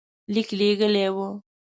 [0.33, 1.27] لیک لېږلی وو.